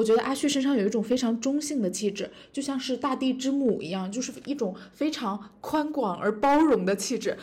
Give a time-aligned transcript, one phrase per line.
[0.00, 7.36] 我觉得阿旭身上有一种非常中性的气质，就像是大地之母一样，就是一种非常宽广而包容的气质。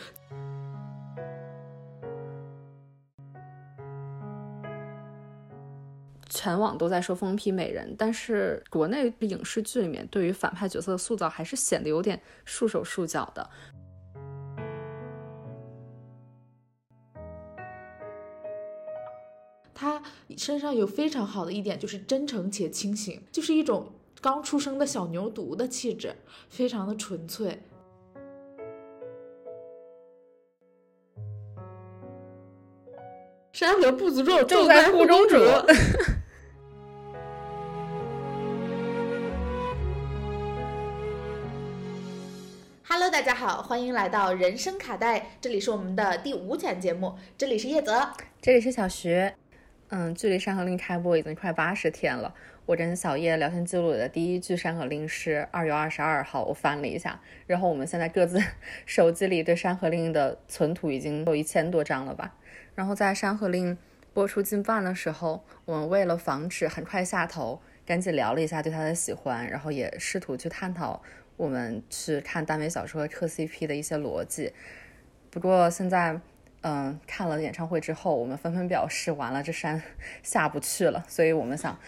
[6.28, 13.48] 全网都在说疯批美人，但是国内影视剧里面对于反派角色的塑造还是显得有点束手束脚的。
[20.38, 23.88] 身上有非常好的一点，就是真诚且清醒，就是一种
[24.20, 26.14] 刚出生的小牛犊的气质，
[26.48, 27.60] 非常的纯粹。
[33.52, 35.36] 山河不足重，重在护中主。
[42.86, 49.32] Hello，大家好，欢迎来到人生卡带，这里是我们的第五讲节目，这里是叶泽，这里是小徐。
[49.90, 52.34] 嗯，距离《山河令》开播已经快八十天了。
[52.66, 57.18] 我跟小叶聊天记录里的第一句《山河令》是二月二十二号，我翻了一下。
[57.46, 58.38] 然后我们现在各自
[58.84, 62.34] 手机里对《山河令》的存图已经有一千多张了吧？
[62.74, 63.74] 然后在《山河令》
[64.12, 71.02] 播出近半的时候，我们为了防止很快下头，赶紧聊了一下对他的喜欢，然后也试图去探讨
[71.38, 74.52] 我们去看耽美小说磕 CP 的一些逻辑。
[75.30, 76.20] 不过现在。
[76.62, 79.80] 嗯，看了演唱会之后，我们纷纷表示完了，这山
[80.22, 81.04] 下不去了。
[81.08, 81.78] 所以我们想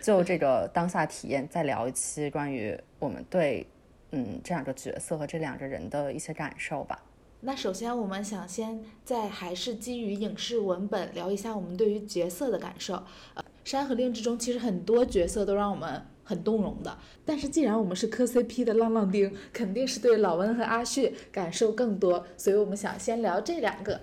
[0.00, 3.66] 就这个当下体验再聊一期关于我们对
[4.12, 7.02] 嗯这两个角色和这两个人的一些感受吧。
[7.40, 12.94] 那首先我们想先在还是基于影视文本聊一下我们对于角色的感受。
[13.34, 24.00] 呃，《山河令》之中其实很多角色都让我们很动容的，但是既然我们是磕 CP 的浪浪丁，肯定是对老温和阿旭感受更多，所以我们想先聊这两个。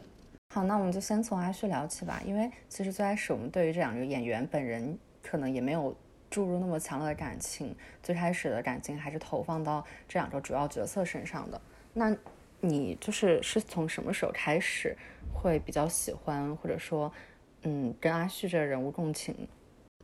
[0.52, 2.20] 好，那我们就先从阿旭聊起吧。
[2.26, 5.96] 因为其实最开始我们对于这两个演员本人可能也没有
[6.28, 11.62] 注入那么强烈的感情，最开始的感情还是投放到这两个主要角色身上的。
[11.94, 12.16] 那
[12.62, 14.98] 你就是是从什么时候开始
[15.32, 17.14] 会比较喜欢，或者说，
[17.62, 19.48] 嗯，跟阿旭这人物共情？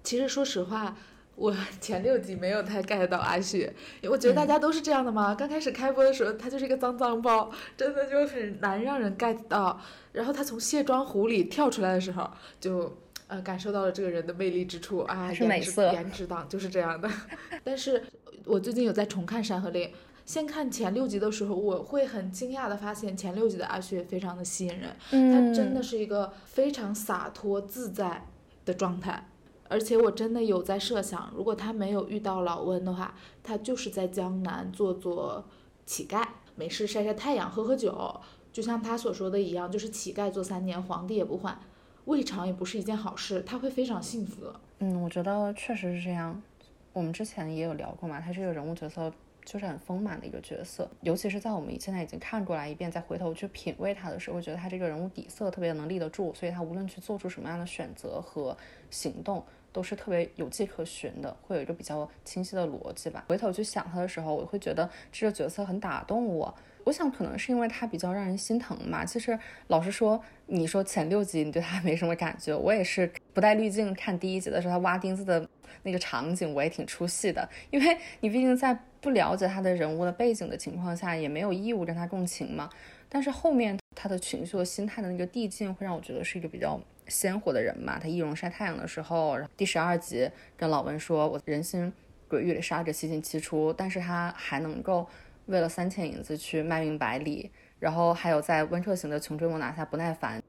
[0.03, 0.95] 其实说实话。
[1.35, 3.69] 我 前六集没有太 get 到阿旭，
[4.09, 5.35] 我觉得大家都是这样的嘛。
[5.35, 9.79] 刚开始开播的时候，他就是一个脏脏包，真的就很难让人 get 到。
[10.11, 12.29] 然后他从卸妆壶里跳出来的时候，
[12.59, 12.97] 就
[13.27, 17.09] 呃感受到了这个人的魅力之处啊，颜值颜值党就是这样的。
[17.63, 18.01] 但是
[18.45, 19.89] 我最近有在重看《山河令》，
[20.25, 28.25] 先看前六集的时候，我会很惊讶的发现前六集的阿旭非常的吸引人，他真的是一个非常洒脱自在
[28.63, 29.27] 的状态。
[29.67, 35.43] 而且我真的有在设想，如果他没有遇到老温的话，他就是在江南做做
[35.85, 38.21] 乞丐，没事晒晒太阳，喝喝酒，
[38.53, 41.59] 就像他所说的一样，就是乞丐做三年，皇帝也不换，
[42.05, 44.59] 未尝也不是一件好事，他会非常幸福的。
[44.79, 46.41] 嗯，我觉得确实是这样。
[46.93, 49.11] 我们之前也有聊过嘛，他这个人物角色
[49.45, 58.57] 就是很丰满的一个角色，尤其是在我们现在已经看过来一遍，再回头去品味他的时候，觉得他这个人物底色特别能立得住，所以他无论去做出什么样的选择和
[58.89, 59.45] 行动。
[59.71, 63.25] 都是特别有迹可循的，会有一个比较清晰的逻辑吧。
[63.27, 66.55] 回头去想他的时候，我会觉得这个角色很打动我。
[66.85, 69.03] 我想可能是因为他比较让人心疼嘛。
[69.03, 69.37] 其实
[69.67, 75.45] 老实说，你说前六集你对他 没什么感觉，我也是不带滤镜看第一集的时候，他挖钉子的
[75.83, 77.47] 那个场景，我也挺出戏的。
[77.69, 82.69] 因为你毕竟在不了解他的人物的背景的情况下，也没有义务跟他共情嘛。
[83.09, 86.79] 但是后面他的情绪和心态的那个递进，会让我觉得是一个比较。
[87.07, 91.93] 鲜活的人嘛，他易容晒太阳的时候，第十二集跟老文说：“我人心
[92.27, 95.07] 鬼域里杀着七进七出，但是他还能够
[95.45, 100.41] 为了三千银子去卖命百里。”然后还有在温彻行的穷追猛打下不耐烦。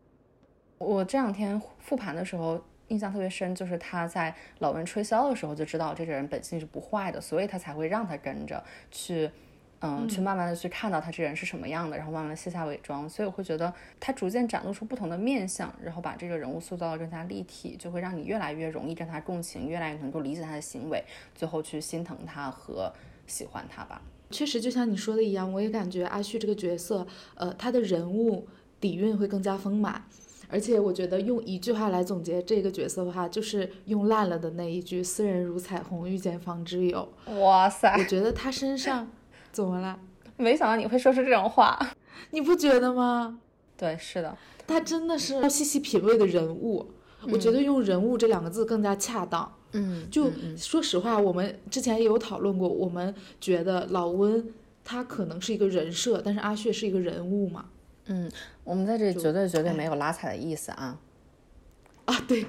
[0.79, 9.31] 我这两天复盘的时候印象特别深，就是他在老温吹箫的时候就知道这个人本性是不坏的，所以他才会让他跟着去。
[9.83, 21.04] 嗯，去慢慢的去看到他这人是什么样的，然后慢慢的卸下伪装，所以我会觉得他逐渐展露出不同的面相，然后把这个人物塑造的更加立体，就会让你越来越容易跟他共情，越来越能够理解他的行为，
[21.34, 22.91] 最后去心疼他和
[23.27, 24.01] 喜欢他吧。
[24.31, 28.47] 确实，就像你说的一样，我也感觉阿旭这个角色，呃，他的人物
[28.81, 30.05] 底蕴会更加丰满，
[30.49, 37.09] 而且我觉得用一句话来总结这个角色的话，就是用烂了的那一句“斯人如彩虹，遇见方知有”。
[37.41, 39.09] 哇塞，我觉得他身上。
[39.53, 39.99] 怎么了？
[40.37, 41.79] 没想到你会说出这种话，
[42.31, 43.39] 你不觉得吗？
[43.79, 44.37] 对，是的，
[44.67, 46.91] 他真的是要细细品味的人物。
[47.33, 49.56] 我觉得用人物这两个字更加恰当。
[49.72, 54.45] 嗯，就说实话，我们之前也有讨论过，我们觉得老温
[54.84, 57.66] 他可能是一个人设，但是阿血是一个人物嘛。
[58.07, 58.30] 嗯，
[58.65, 60.98] 我们在这里绝对绝对没有拉踩的意思啊。
[62.04, 62.47] 啊，对，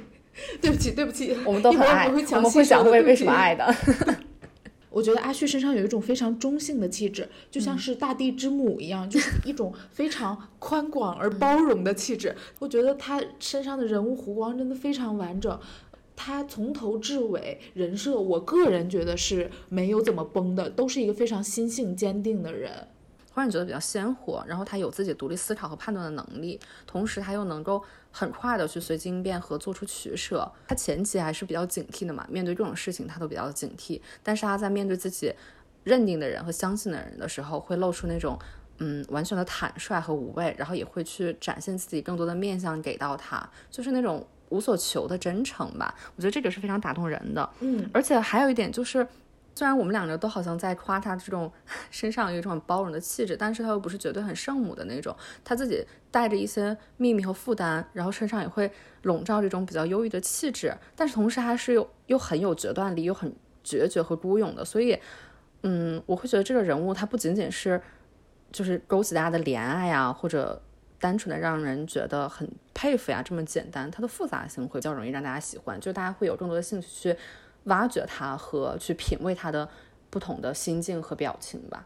[0.61, 3.65] 对不起，对不起， 我们都很爱，我们会讲为为什么爱的。
[4.89, 12.35] 我觉得阿旭身上有一种非常中性的气质，就像是大地之母一样，就是一种非常宽广而包容的气质。
[12.57, 15.59] 我觉得他身上的人物弧光真的非常完整，
[16.17, 22.87] 他从头至尾人设，我个人觉得是没有怎么崩的，都是一个非常心性坚定的人。
[23.31, 27.79] 会让你觉得比较鲜活，然后他有自己独立思考和判断的能力，同时他又能够
[28.11, 30.51] 很快的去随机应变和做出取舍。
[30.67, 35.31] 他前期还是比较警惕的嘛，面对各种事情他都比较警惕，但是他在面对自己
[35.83, 38.39] 认定的人和相信的人的时候，会露出那种
[38.79, 45.93] 嗯完全的坦率和无畏，然后也会去展现自己更多的面相给到他，就是那种无所求的真诚吧。
[46.15, 47.49] 我觉得这个是非常打动人的。
[47.59, 49.07] 嗯，而且还有一点就是。
[49.57, 51.51] 虽然我们两个都好像在夸他这种
[51.89, 58.71] 身上有一种很包容的气质，但是他又不是绝对很圣母的那种，他自己带着一些秘密和负担，然后身上也会
[59.01, 64.95] 笼罩这种比较忧郁的气质，但是同时还是又又很有决断力，又很决绝和孤勇的，所以，
[65.63, 67.81] 嗯，我会觉得这个人物他不仅仅是
[68.51, 70.61] 就是勾起大家的怜爱呀，或者
[70.99, 77.17] 单纯的让人觉得很佩服呀这么简单，它的复杂性会比较容易让大家喜欢，就是大家会有更多的兴趣去。
[77.65, 79.69] 挖掘它和去品味它的
[80.09, 81.85] 不同的心境和表情吧。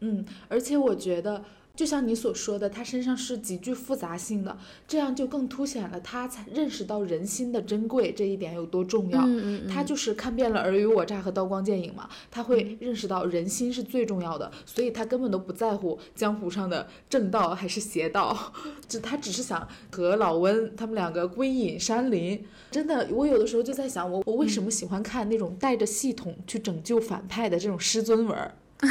[0.00, 1.42] 嗯，而且我觉得。
[1.80, 4.54] 就像你所说的，他身上是极具复杂性的，
[4.86, 9.22] 这样就更凸显了他才认识到人心的珍贵这一点有多重要。
[9.22, 18.52] 嗯嗯，他就是看遍了尔虞我诈和刀光剑影嘛，他会认识到人心是最重要的，所以他根本都不在乎江湖上的正道还是邪道，
[18.86, 22.44] 就他只是想和老温他们两个归隐山林。
[22.70, 28.50] 真的，我有的时候就在想，我我为什么喜欢看那种带着系统去拯救反派的这种师尊文？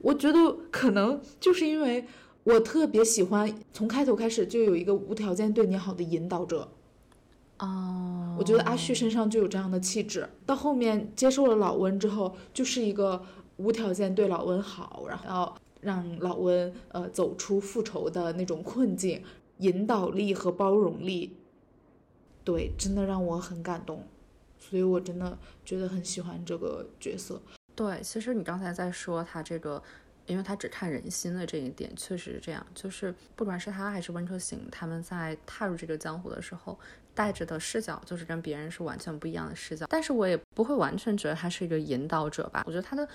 [0.00, 2.06] 我觉得可能就是因为
[2.44, 6.68] 我特别喜欢从开头开始就有一个无条件对你好的引导者，
[7.58, 10.28] 哦，我觉得阿旭身上就有这样的气质。
[10.46, 13.22] 到后面接受了老温之后，就是一个
[13.58, 19.22] 无条件对老温好，然后让老温呃走出复仇的那种困境，
[19.58, 21.36] 引导力和包容力，
[22.42, 24.06] 对，真的让我很感动，
[24.58, 27.42] 所以我真的觉得很喜欢这个角色。
[27.74, 29.82] 对，其实你刚才在说他这个，
[30.26, 32.64] 因为他只看人心的这一点，确实是这样。
[32.74, 36.78] 就是不管是他还是温客行，他们在踏入这个江湖的时候，
[37.14, 39.86] 带着的视角就是跟别人是完全不一样的视角。
[39.88, 42.62] 但是我也不会完全觉得他是一个引导者吧。
[42.66, 43.08] 我觉得他的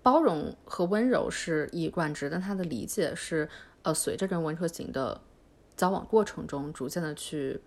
[0.00, 3.48] 包容和温柔是一以贯之，但他的理解是，
[3.82, 5.20] 呃，随着跟温客行的
[5.76, 7.60] 交往过程中逐渐的去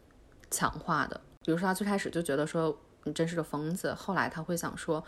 [0.49, 1.19] 强化的。
[1.43, 5.03] 比如说他最开始就觉得说你真是个疯子，后来他会想说。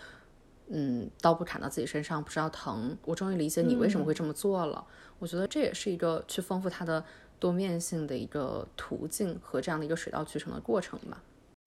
[0.69, 2.97] 嗯，刀不砍到自己身上不知道疼。
[3.05, 4.85] 我终于理解你为什么会这么做了。
[5.19, 7.03] 我觉得这也是一个去丰富他的
[7.39, 11.21] 多面性的一个途径和这样的一个水到渠成的过程吧。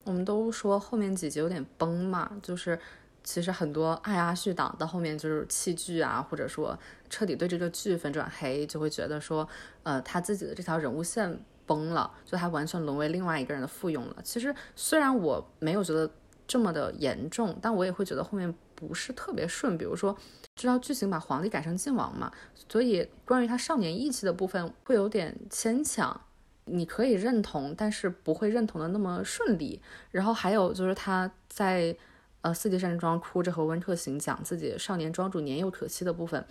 [0.05, 2.79] 我们都说后面几集有点崩嘛，就是
[3.23, 6.77] 其实很多爱阿旭党到后面就是弃剧啊，或者说
[7.09, 9.47] 彻底对这个剧粉转黑，就会觉得说，
[9.83, 14.15] 呃，他自己的这条人物线崩了，就他完全沦为另外一个人的附庸了。
[14.23, 16.09] 其实虽然我没有觉得
[16.47, 18.53] 这么的严重，但我也会觉得后面。
[18.87, 20.17] 不是特别顺，比如说
[20.55, 22.31] 知道剧情把皇帝改成晋王嘛，
[22.67, 26.19] 所以关于他少年义气的部分会有点牵强，
[26.65, 29.81] 你可以认同，但是不会认同的那么顺利。
[30.09, 31.95] 然后还有就是他在
[32.41, 36.43] 呃四季山庄哭着和温客行讲自己少年庄主年幼可期的部分，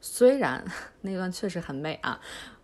[0.00, 0.64] 虽然
[1.02, 2.20] 那段确实很美啊。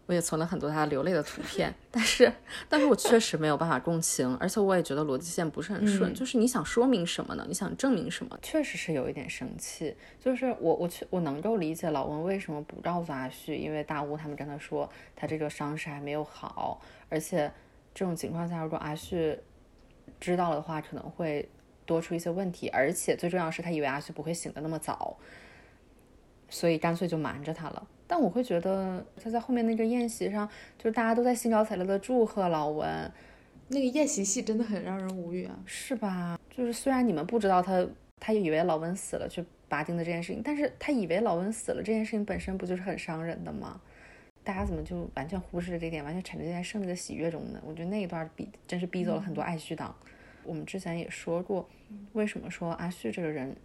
[0.06, 2.32] 我也存了很多他流泪的图片，但是，
[2.68, 6.14] 但是我确实没有办法共情，而且我也觉得逻辑线不是很顺。
[6.14, 7.44] 就是你想说明什么呢？
[7.48, 8.38] 你想证明什么？
[8.40, 9.96] 确实是有一点生气。
[10.20, 17.50] 就是我，我去，我能够理解老温为什么不告诉阿旭，因为大乌他们跟他说他这个伤势还没有好，而且
[17.92, 19.36] 这种情况下，如果阿旭
[20.20, 21.48] 知道了的话，可能会
[21.84, 22.68] 多出一些问题。
[22.68, 25.16] 而且最重要是他以为阿旭不会醒的那么早，
[26.48, 27.88] 所以干脆就瞒着他了。
[28.06, 30.48] 但我会觉得他在后面那个宴席上，
[30.78, 33.10] 就是大家都在兴高采烈的祝贺老文，
[33.68, 36.38] 那个宴席戏真的很让人无语啊，是吧？
[36.48, 37.86] 就是虽然你们不知道他，
[38.20, 43.80] 他以为老文死了去拔钉子这件事情，但是他以为老文死了这件事情本身不就是很伤人的吗？
[44.44, 47.60] 大家怎么就完全忽视了这点，完全沉浸在胜利的喜悦中呢？
[47.66, 49.92] 我觉得那一段逼真是逼走了很多爱旭党。
[50.44, 51.68] 我们之前也说过，
[52.12, 53.56] 为什么说阿旭这个人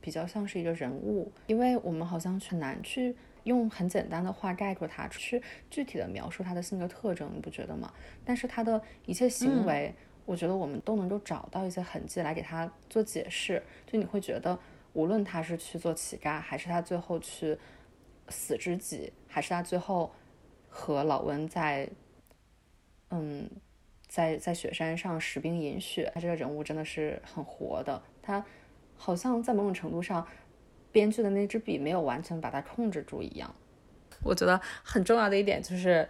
[0.00, 1.30] 比较像是一个人物？
[1.46, 3.14] 因为我们好像很难去。
[3.44, 7.92] 用很简单的话概括他，去具体的描述他的性格特征，你不觉得吗？
[8.24, 9.94] 但是他的一切行为，
[10.26, 13.62] 我觉得我们都能够找到一些痕迹来给他做解释。
[13.86, 14.58] 就你会觉得，
[14.92, 17.56] 无论他是去做乞丐，还是他最后去
[18.28, 20.10] 死知己，还是他最后
[20.68, 21.88] 和老温在，
[23.10, 23.48] 嗯，
[24.08, 28.02] 在在雪山上食冰饮雪，他这个人物真的是很活的。
[28.22, 28.42] 他
[28.96, 30.26] 好像在某种程度上，
[30.94, 33.52] 编剧的那支笔没有完全把它控制住一样。
[34.22, 36.08] 我觉得很重要的一点就是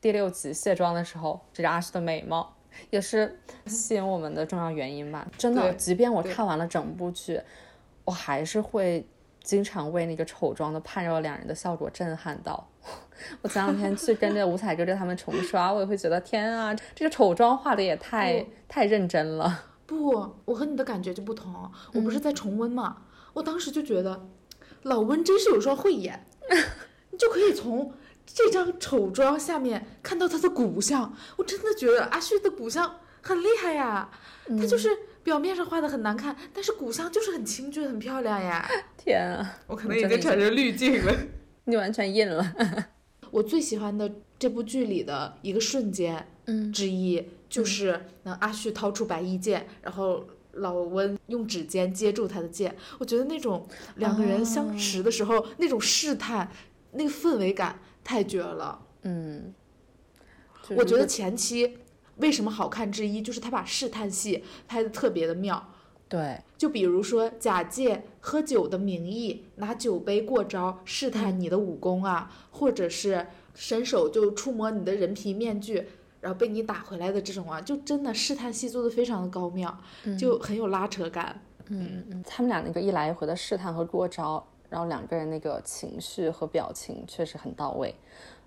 [0.00, 2.54] 第六集卸妆的时候，这个阿诗的美貌
[2.90, 5.26] 也是吸引我们的重要原因吧。
[5.36, 7.40] 真的，即便我看完了整部剧，
[8.04, 9.04] 我还是会
[9.42, 12.68] 经常为那个丑妆的判若两人的效果震撼到。
[13.42, 19.64] 我前两天去跟着五彩哥哥他们重刷，我也会觉得天啊，这个丑妆画的也太太认真了。
[19.84, 20.08] 不，
[20.44, 21.52] 我和你的感觉就不同。
[21.92, 24.28] 我不是在重温嘛，我当时就觉得
[24.82, 26.26] 老温真是有双慧眼，
[27.10, 27.92] 你就可以从
[28.26, 31.14] 这张丑妆下面看到他的骨相。
[31.36, 34.10] 我真的觉得阿旭的骨相很厉害呀，
[34.46, 34.88] 他就是
[35.22, 38.68] 表面上画的很难看，但是骨相就是很清俊、很漂亮呀。
[38.96, 41.14] 天啊，我可能已经产生滤镜了。
[41.64, 42.54] 你完全印了。
[43.30, 52.76] 我最喜欢的这部剧里的一个瞬间，嗯之一就是那阿旭掏出白衣剑，然后老温用指尖接住他的剑。
[52.98, 53.66] 我觉得那种
[53.96, 56.50] 两个人相持的时候、那种试探，
[56.92, 58.80] 那个氛围感太绝了。
[59.02, 59.54] 嗯，
[60.62, 61.78] 就是我觉得前期
[62.16, 65.72] 为什么好看之一，就是他把试探戏拍的特别的妙。
[66.08, 75.86] 对，就比如说，假借喝酒的名义，拿酒杯过招试探你的武功啊，或者是伸手就触摸你的人皮面具，
[76.20, 79.76] 然后被你打回来的这种啊，就真的试探戏做的非常的高妙，
[80.18, 81.40] 就很有拉扯感。
[81.68, 87.94] 嗯嗯，他们俩那个一来一回的试探和过招，然后两个人那个情绪和表情确实很到位。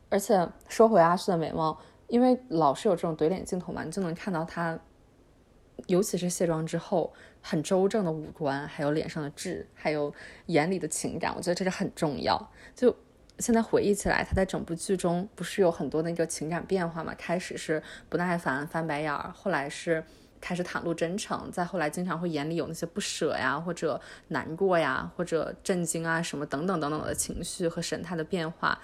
[0.09, 4.77] 而且说回阿旭的美貌，因为老是有这种怼脸镜头嘛，你就能看到他，
[5.87, 7.11] 尤其是卸妆之后
[7.41, 10.13] 很周正的五官，还有脸上的痣，还有
[10.47, 12.51] 眼里的情感，我觉得这是很重要。
[12.75, 12.95] 就
[13.39, 17.13] 现在回忆起来，他在整部剧中不是有很多那个情感变化嘛？
[17.17, 20.03] 开始是不耐烦、翻白眼儿，后来是
[20.39, 28.77] 开始袒露真诚，再后来经常会眼里有那些不舍呀，或者难过呀，或者震惊啊什么等等等等的情绪和神态的变化，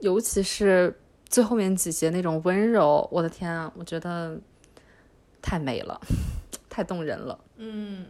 [0.00, 4.38] 尤其是最后面几节那种温柔，我的天啊，我觉得
[5.40, 6.00] 太美了，
[6.68, 7.38] 太动人了。
[7.56, 8.06] 嗯，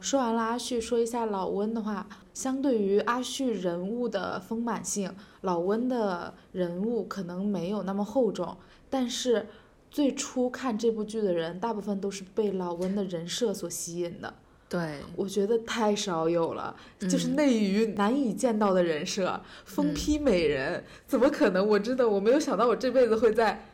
[0.00, 5.12] 说完了阿旭，说一下老温的话，相对于阿旭人物的丰满性，
[5.42, 8.56] 老温的人物可能没有那么厚重，
[8.88, 9.46] 但是
[9.90, 14.34] 最初看这部剧的人，大部分都是被老温的人设所吸引的。
[14.68, 21.66] 对，我觉得太少有了，就是内娱难以见到的人设，嗯疯批美人，怎么可能？
[21.66, 23.64] 我真的我没有想到，我这辈子会在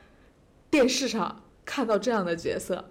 [0.70, 2.84] 电视上看到这样的角色，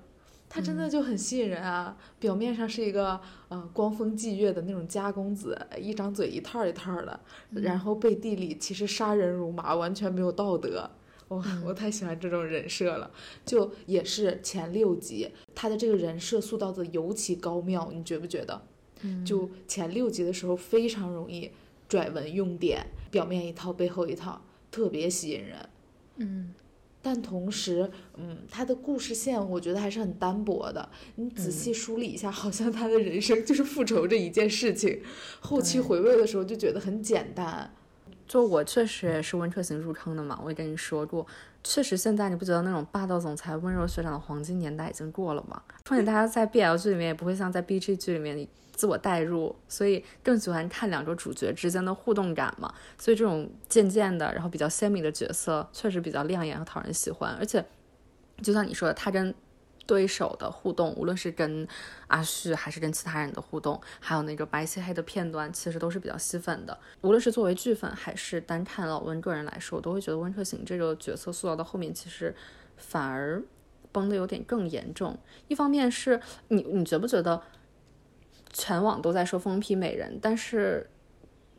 [0.53, 1.97] 他真嗯的就很吸引人啊！
[2.19, 7.19] 表面上是一个呃光风霁月的那种家公子，一张嘴一套一套的，
[7.49, 10.87] 嗯然后背地里其实杀人如麻，完全没有道德。
[11.27, 13.09] 我、嗯我太喜欢这种人设了，
[13.43, 18.61] 就也是前六集他的这个人设塑造的尤其高妙，你觉不觉得？
[19.01, 21.49] 嗯就前六集的时候非常容易
[21.89, 25.57] 拽文用典，表面一套背后一套，特别吸引人。
[26.17, 26.53] 嗯
[27.05, 30.89] 但同时，嗯，他的故事线我觉得还是很单薄的。
[31.15, 35.01] 你仔细梳理一下，好像他的人生就是复仇这一件事情。
[35.41, 37.69] 后期回味的时候就觉得很简单。
[38.25, 41.27] 就我确实也是温彻行入坑的嘛，我也跟你说过，
[41.61, 45.61] 确实现在你不觉得那种霸道总裁、温柔学长的黄金年代已经过了吗？
[45.85, 52.73] 况且大家在 BL 剧里面也不会像在 BG 剧里面自我代入，所以更喜欢看两个主角之间的互动感嘛。
[52.97, 57.33] 所以这种渐渐的，然后比较鲜明的角色，确实比较亮眼和讨人喜欢。
[57.39, 57.63] 而且，
[58.41, 59.33] 就像你说的，他跟
[59.85, 61.67] 对手的互动，无论是跟
[62.07, 66.77] 阿旭还是跟其他人的互动，还有那个白切黑的片段，其实都是比较吸粉的。
[67.01, 72.33] 无论是作为剧粉还是单看老温个人来说，我都会觉得温客行这个角色塑造到后面，其实
[72.77, 73.43] 反而
[73.91, 75.17] 崩的有点更严重。
[75.49, 77.41] 一方面是你你觉不觉得
[78.53, 80.89] 全网都在说疯批美人，但是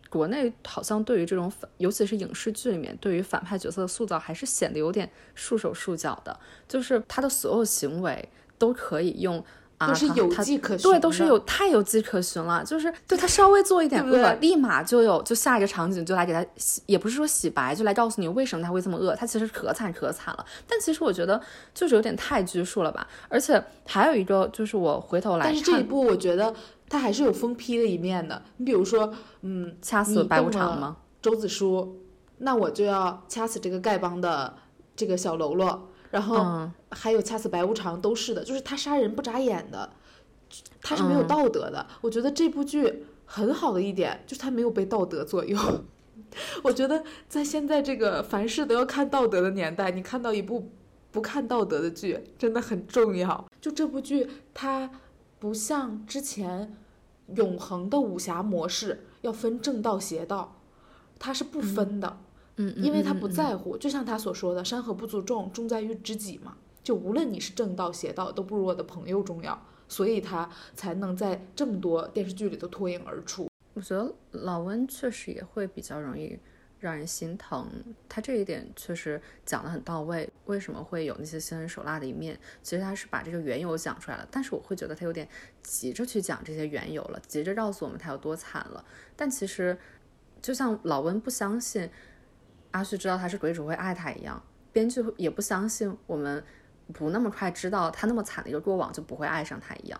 [0.08, 9.44] 国内好像对于这种反，尤其是影视剧里面对于反派角色的塑造，还是显得有点束手束脚的，就是他的所有行为都可以用。
[9.76, 12.64] 啊，都是有迹可循对，都是有太有迹可循了。
[12.64, 19.16] 就是对他稍微做一点恶，立马就有就下一个场景就来给他洗，也不是说洗白，就来告诉你为什么他会这么恶。
[19.16, 21.40] 他其实可惨可惨了，但其实我觉得
[21.74, 23.04] 就是有点太拘束了吧。
[23.28, 26.54] 而且还有一个就是我回头来但是这一看，部我觉得
[26.88, 28.42] 他还是有疯批的一面的。
[28.56, 29.12] 你比如说，
[29.42, 30.96] 嗯，掐死白无常吗？
[31.22, 32.00] 周子舒，
[32.38, 34.54] 那我就要掐死这个丐帮的
[34.94, 39.90] 这个小喽啰，然后嗯还有掐死白无常，都是的，就是他杀人不眨眼的，
[40.82, 41.86] 他是没有嗯道德的。
[42.00, 45.58] 我觉得这部剧很好的一点就是他没有被道德左右。
[46.62, 50.70] 我觉得在现在这个凡事都要看道德的年代，你看到一部
[51.10, 53.44] 不看道德的剧真的很重要。
[53.60, 54.90] 就这部剧，它
[55.44, 56.74] 不像之前
[57.36, 60.56] 永恒的武侠模式要分正道邪道，
[61.18, 62.18] 它是不分的。
[62.56, 66.56] 嗯，因为他不在乎，就像他所说的“山河不足重，重在于知己”嘛。
[66.82, 73.46] 就无论你是正道邪道，都不如我的朋友重要，所以他才能在这么多电视剧里头脱颖而出。
[73.74, 76.38] 我觉得老温确实也会比较容易
[76.84, 77.66] 让人心疼，
[78.10, 80.28] 他这一点确实讲得很到位。
[80.44, 82.38] 为什么会有那些心狠手辣的一面？
[82.62, 85.26] 其实他是把这个缘由讲出来了，但是我会觉得他有点
[85.62, 88.84] 急着去讲这些缘由了，急着告诉我们他有多惨了。
[89.16, 89.78] 但其实，
[90.42, 91.88] 就像老温不相信
[92.72, 96.44] 阿旭知道他是鬼主会爱他一样，编剧也不相信我们
[96.92, 99.98] 不那么快知道他那么惨的一个过往就不会爱上他一样。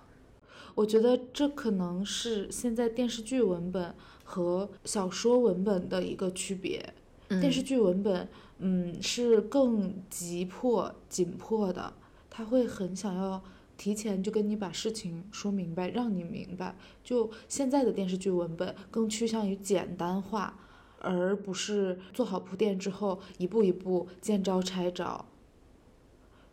[0.75, 3.95] 我觉得这可能是现在电视剧文本
[4.35, 6.93] 和小说文本的一个区别。
[7.29, 11.95] 电视剧文本，嗯，是更急迫、紧迫的，
[12.29, 13.41] 他会很想要
[13.77, 16.75] 提前就跟你把事情说明白，让你明白。
[17.05, 20.59] 就现在的电视剧文本更趋向于简单化，
[20.99, 25.25] 而不是做好铺垫之后一步一步见招拆招。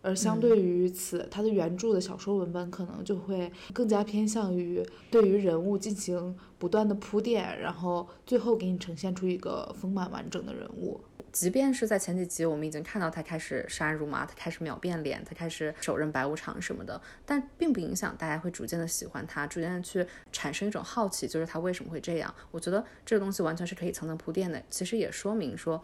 [0.03, 10.99] 而相对于此，它的原著的小说文本可能就会更加偏向于对于人物进行不断的铺垫，然后最后给你呈现出一个丰满完整的人物。
[11.31, 22.33] 即便是在前几集，我们已经看到他开始杀人如麻，他开始秒变脸，他开始手刃白无常什么的，但并不影响大家会逐渐的喜欢他，逐渐的去产生一种好奇，就是他为什么会这样。
[22.49, 24.61] 我觉得这个东西完全是可以层层铺垫的。
[24.69, 25.81] 其实也说明说，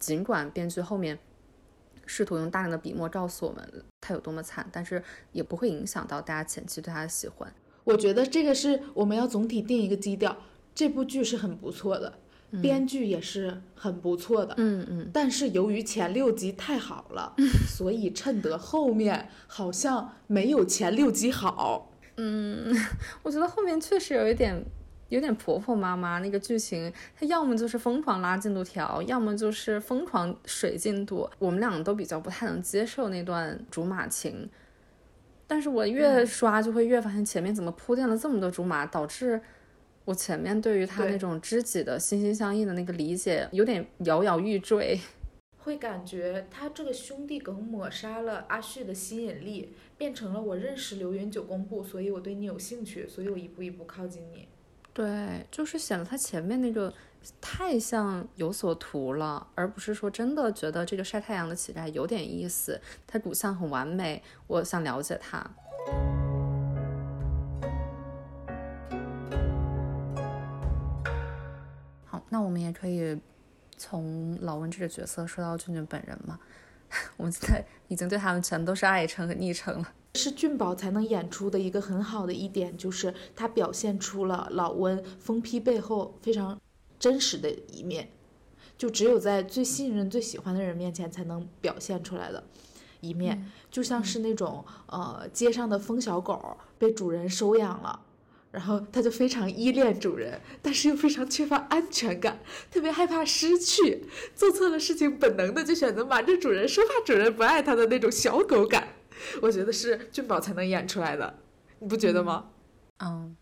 [0.00, 1.16] 尽管编剧后面。
[2.06, 7.52] 试图用大量的笔墨告诉我们他有多么惨，但是也不会影响到大家前期对他的喜欢。
[7.84, 10.36] 我觉得这个是我们要总体定一个基调，
[10.74, 12.18] 这部剧是很不错的，
[12.62, 14.54] 编剧也是很不错的。
[14.58, 15.10] 嗯嗯。
[15.12, 17.34] 但是由于前六集太好了，
[17.68, 21.92] 所以衬得后面好像没有前六集好。
[22.16, 22.74] 嗯，
[23.22, 24.64] 我觉得后面确实有一点。
[25.08, 31.28] 有点婆婆妈妈那个剧情，它要么就是疯狂拉进度条，要么就是疯狂水进度。
[31.38, 34.48] 我们两个都比较不太能接受那段竹马情，
[35.46, 39.40] 但是我越刷就会越发现前面怎么铺垫了这么多竹马，导致
[40.04, 44.98] 我前面对于他那种知己的心心相印的那个理解有点摇摇欲坠，
[45.58, 54.48] 会感觉他这个兄弟梗抹杀了阿旭的吸引力，变成了我认识流云九宫部，所以我对你有兴趣，所以我一步一步靠近你。
[54.96, 56.90] 对，就是显得他前面那个
[57.38, 65.38] 太像有所图了，而不是说真的觉得这个晒太阳的乞丐有点意思，他骨相很完美，我想了解他。
[72.06, 73.20] 好，那我们也可以
[73.76, 76.40] 从老温这个角色说到俊俊本人嘛，
[77.18, 79.92] 我们现在已经对他们全都是爱称和昵称了。
[80.16, 86.58] 是俊宝才能演出的一个很好的一点，就是他表现出了老温疯批背后非常
[86.98, 88.10] 真实的一面，
[88.78, 92.42] 就只有在最信任、最喜欢的人面前才能表现出来的
[93.00, 98.00] 一面，就像是那种呃街上的疯小狗被主人收养了，
[98.50, 108.95] 然后他就非常依恋主人，但是又非常缺乏安全感，特别害怕失去，做错了事情本能的就选择瞒着主人，生怕主人不爱他的那种小狗感。
[109.42, 111.38] 我觉得是俊宝才能演出来的，
[111.78, 112.50] 你不觉得吗？
[112.98, 113.36] 嗯，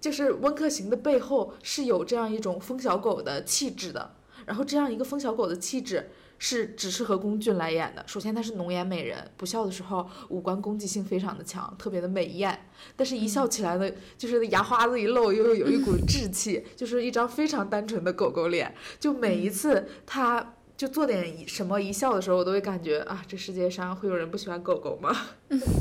[0.00, 4.14] 就是温客行的背后是有这样一种疯小狗的气质的，
[4.46, 8.04] 然后这样一个疯小狗的气质是只适合龚俊来演的。
[8.06, 18.74] 首先他是浓颜美人，不笑的时候五官攻击性非常的强，特别的美艳，但是一笑起来呢，就是牙花子一露，又有一股 稚气，就是一张非常单纯的狗狗脸。
[18.98, 20.54] 就每一次他。
[20.82, 25.16] 就做点什么一笑的时候，我都会感觉啊，这世界上会有人不喜欢狗狗吗？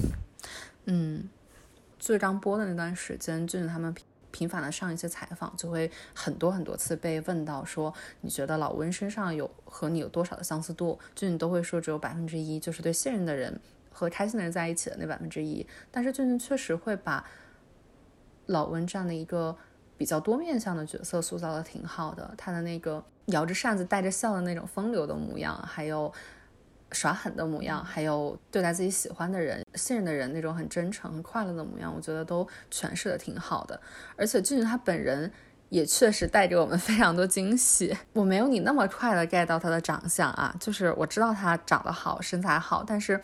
[0.85, 1.27] 嗯，
[1.97, 3.95] 最刚播的那段时间，俊俊他们
[4.29, 10.99] 频繁的上一些采访，就会很多很多次被问到说，你觉得老温身上有和你有多少的相似度？
[11.15, 13.59] 俊俊都会说只有百分之一，就是对信任的人
[13.91, 15.65] 和开心的人在一起的那百分之一。
[15.89, 17.25] 但是俊俊确实会把
[18.45, 19.57] 老温这样的一个
[20.01, 23.03] 比较多面向的角色塑造的挺好的，他的那个。
[23.27, 26.11] 摇着扇子带着笑的那种风流的模样，还有
[26.91, 33.79] 耍狠的模样，还有对待自己喜欢的人、信任的人那种很真诚、很快乐的模样，我觉得都诠释的挺好的。
[34.17, 35.31] 而且俊俊他本人
[35.69, 37.95] 也确实带给我们 非常多惊喜。
[38.13, 43.21] 我没有你那么快的 get 到他的长相啊，就是我知道他长得好、身材好，但是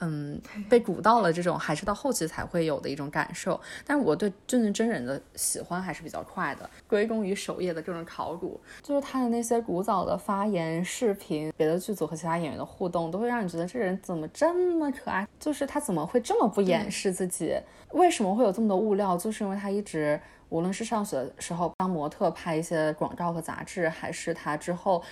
[0.00, 3.58] 嗯，被鼓到了这种，还是到后期才会有的一种感受。
[3.86, 15.26] 但是我对俊俊真人的喜欢还是比较快的，归功于首页的各种考古，就是他的那些古早的发言、视频、别的剧组和其他演员的互动，都会让你觉得这人怎么这么可爱？
[15.40, 17.58] 就是他怎么会这么不掩饰自己？
[17.92, 19.16] 为什么会有这么多物料？
[19.16, 25.02] 就是因为他一直，无论是上学的时候当模特拍一些广告和杂志，还是他之后。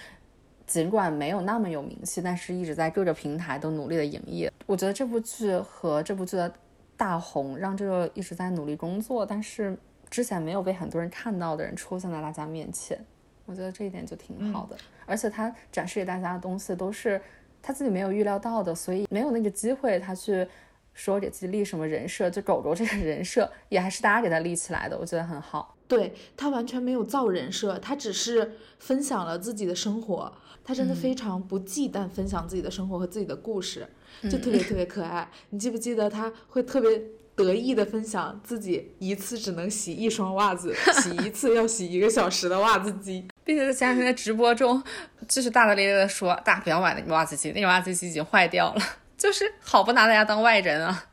[0.66, 4.51] 尽管没有那么有名气，但是一直在各个平台都努力的营业。
[4.66, 6.53] 我觉得这部剧和这部剧的
[6.96, 9.77] 大红，让这个一直在努力工作，但是
[10.09, 12.98] 之前没有被很多人看到的人出现在大家面前。
[13.46, 14.77] 我觉得这一点就挺好的。
[15.05, 17.20] 而且他展示给大家的东西都是
[17.61, 20.46] 他自己没有预料到的，所以没有那个机会他去
[20.94, 22.31] 说给自己立什么人设。
[22.31, 25.77] 就狗狗这个人设也还是大家给他立起来的，我觉得很好。
[25.87, 30.33] 对他完全没有造人设，他只是分享了自己的生活。
[30.66, 33.87] 他真的非常不忌惮分享自己的生活和自己的故事，
[34.22, 35.29] 就特别特别可爱。
[35.50, 37.03] 你记不记得他会特别
[37.35, 44.83] 得意的分享自己一次只能洗一双袜子，洗一次要洗一个小时的袜子机，并且在前两天的直播中，
[45.29, 48.81] 就是大大咧咧的说：“大家不要买那个袜子机，那个袜子机已经坏掉了。”
[49.18, 51.07] 就是好不拿大家当外人啊。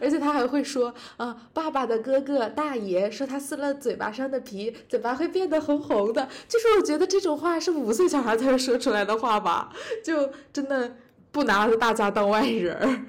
[0.00, 6.26] 而且他还会说，啊，爸爸的哥哥大爷说他撕了嘴巴上的皮，嘴巴会变得红红的。
[6.48, 9.70] 就是我觉得这种话是五岁小孩才会说出来的话吧，
[10.02, 10.96] 就真的
[11.32, 13.08] 不拿大家当外人。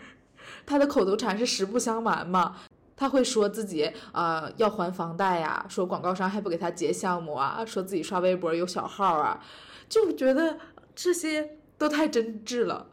[0.65, 2.55] 他的口头禅是实不相瞒嘛，
[2.95, 9.39] 他会说自己啊要还房贷呀，说广告商还不给他接项目啊，说自己刷微博有小号啊，
[9.87, 10.57] 就觉得
[10.95, 12.87] 这些都太真挚了。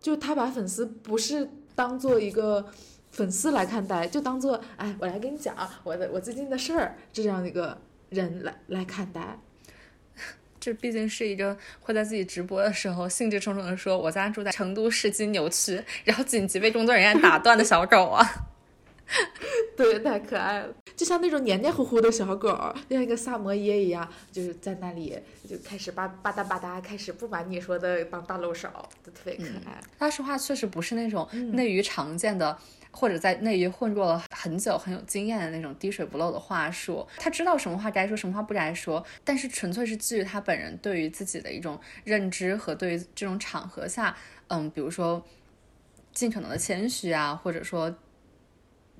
[0.00, 2.66] 就他把粉丝不是当做一个。
[3.14, 9.38] 粉丝来看待，就当做哎，我来跟你讲我的我最近的事儿，这样一个人来来看待。
[10.64, 18.26] 这毕竟是一个会在自己直播的时候兴致冲冲的说：“我家住在成都市金牛区”，然后紧急被工作人员打断的小狗啊。
[19.76, 22.48] 对，太可爱了，就像那种黏黏糊糊的小狗，
[22.88, 25.14] 就像一个萨摩耶一样，就是在那里
[25.46, 29.78] 就开始吧吧嗒吧嗒，开始不瞒你说的帮大漏勺，就特别可爱。
[29.98, 32.56] 他说话确实不是那种内娱常见的。
[32.94, 45.22] 或者在内娱混过了很久、很有经验的那种滴水不漏的话术，他知道什么话该说，什么话不该说，但是纯粹是基于他本人对于自己的一种认知和对于这种场合下，嗯，比如说
[46.12, 47.94] 尽可能的谦虚啊，或者说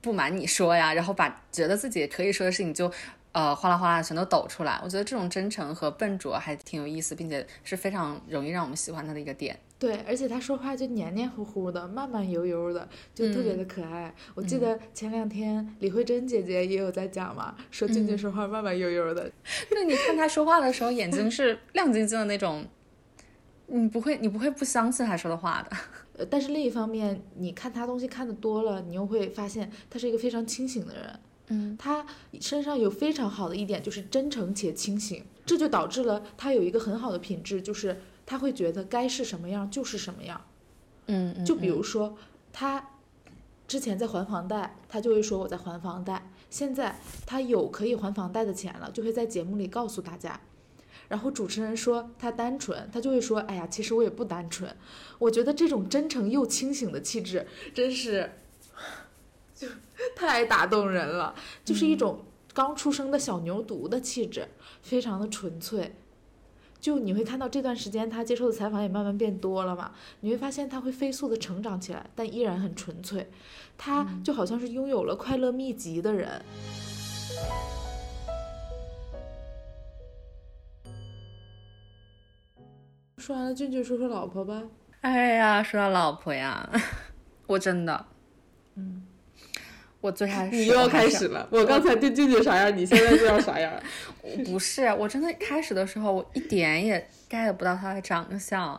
[0.03, 2.93] 不瞒你说呀，然后把觉得自己可以说的事情就。
[3.35, 9.59] 呃，哗啦哗啦全都抖出来，我觉得这种真诚和笨拙还挺有意思，并且是非常容易让我们喜欢他的一个点。
[9.77, 14.15] 对，而且他说话就黏黏糊糊的，慢慢悠悠的，就特别的可爱。
[14.37, 19.29] 我记得前两天李慧珍姐姐也有在讲嘛，说俊俊说话慢慢悠悠的。
[19.69, 22.65] 对，你看他说话的时候，眼睛是亮晶晶的那种，
[23.67, 25.77] 你不会，你不会不相信他说的话的。
[26.19, 31.21] 呃，但是另一方面，你看他东西看的多了，你又会发现他是一个非常清醒的人。
[31.49, 32.07] 嗯，他
[32.41, 40.41] 身上有非常好的一点，就是真诚且清醒，这就导致了他有一个很好的品质，就是他会觉得该是什么样就是什么样。
[41.07, 42.17] 嗯，就比如说
[42.51, 42.93] 他
[43.69, 46.31] 之前在还房贷，他就会说我在还房贷。
[46.49, 50.41] 现在他有可以还房贷的钱了，就会在节目里告诉大家。
[51.09, 54.75] 然后主持人说他单纯，他就会说，哎呀，其实我也不单纯。
[55.19, 58.33] 我觉得这种真诚又清醒的气质，真是。
[59.55, 59.69] 就
[60.17, 64.49] 太打动人了，就是一种刚出生的小牛犊的气质，
[64.83, 65.95] 非常的纯粹。
[66.81, 73.31] 就你会看到这段时间他接受的采访也慢慢变多了嘛，你会发现他会飞速的成长起来，但依然很纯粹。
[73.79, 76.43] 他就好像是拥有了快乐秘籍的人。
[83.17, 84.65] 说完了，俊俊说说老婆吧。
[85.01, 86.69] 哎呀，说到老婆呀，
[87.47, 88.07] 我真的，
[88.75, 89.07] 嗯。
[90.05, 91.49] 我最开始你又要开始了。
[91.51, 93.73] 我刚才对俊俊啥样，你现在就要啥样？
[94.45, 98.79] 不是，我真的开始的时候，我一点也 get 不到他的长相，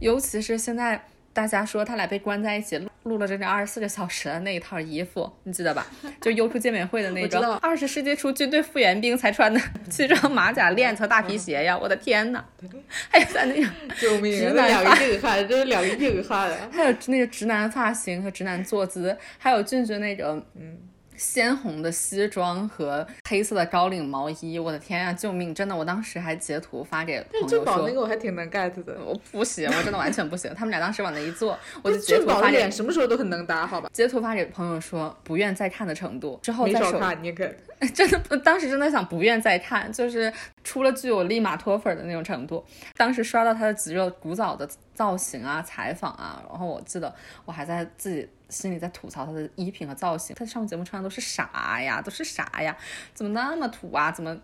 [0.00, 1.06] 尤其是现在。
[1.34, 5.86] 大家说他俩被关在一起录录了整整二十四个小时的那一套衣服，你记得吧？
[6.20, 11.76] 就优酷健美会的那 个二十世纪初军队复员兵才穿的 西装马甲链子和大皮鞋呀！
[11.76, 12.44] 我的天呐！
[13.10, 13.68] 还有在那个
[14.00, 14.52] 救命！
[14.54, 16.70] 那两个硬汉，这是两个硬汉啊！
[16.72, 20.78] 还有那个直男发型和直男坐姿，还有俊俊那种嗯。
[21.16, 25.54] 鲜红的西装和黑色的高领毛衣，我的天呀，救命！
[25.54, 27.64] 真的，我当时还截图发给朋友说。
[27.64, 28.96] 宝那个我还挺能 get 的。
[29.04, 30.52] 我不行，我真的完全不行。
[30.54, 32.70] 他们俩当时往那一坐，我就截图发给。
[32.70, 33.88] 什么时候都很能搭，好吧？
[33.92, 36.38] 截图发给朋友说不愿再看的程度。
[36.42, 37.48] 之后没少看，你可
[37.94, 42.64] 真的，当时真的想不愿再看，就是出了剧我立马脱粉的那种程度。
[42.96, 46.42] 当时刷到他的几个古早的造型啊、采访啊。
[46.48, 50.34] 然后我记得我还在自己心里在吐槽她的衣品和造型。
[50.36, 52.00] 她上节目穿的都是啥呀？
[52.00, 52.76] 都是啥呀？
[53.12, 54.12] 怎么那么土啊？
[54.12, 54.36] 怎么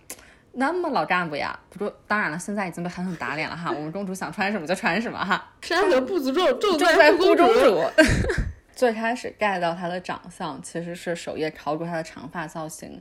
[0.53, 1.59] 那么老干部呀？
[1.70, 3.70] 不过当然了，现在已经被狠狠打脸了哈。
[3.70, 5.53] 我们公主想穿什么就穿什么哈。
[5.62, 7.85] 山河不足重，重在顾公主。
[8.75, 13.01] 最开始 get 到她的长相，其实是首页考过她的长发造型，